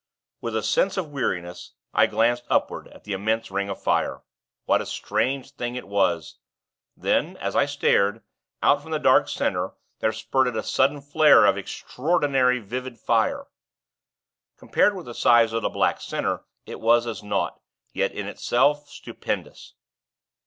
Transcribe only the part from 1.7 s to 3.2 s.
I glanced upward at the